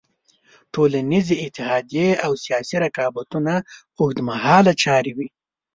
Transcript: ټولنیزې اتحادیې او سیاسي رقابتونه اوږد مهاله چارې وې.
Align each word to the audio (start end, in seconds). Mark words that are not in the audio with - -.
ټولنیزې 0.73 1.35
اتحادیې 1.45 2.09
او 2.25 2.31
سیاسي 2.45 2.77
رقابتونه 2.85 3.53
اوږد 3.97 4.17
مهاله 4.29 4.73
چارې 4.83 5.11
وې. 5.17 5.27